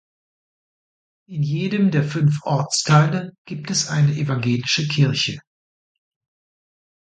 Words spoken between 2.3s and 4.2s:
Ortsteile gibt es eine